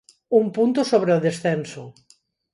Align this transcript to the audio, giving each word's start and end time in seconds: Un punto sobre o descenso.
Un 0.39 0.45
punto 0.55 0.81
sobre 0.91 1.11
o 1.17 1.23
descenso. 1.27 1.83